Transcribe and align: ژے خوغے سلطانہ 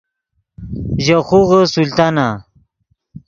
ژے 1.03 1.17
خوغے 1.27 1.61
سلطانہ 1.73 2.27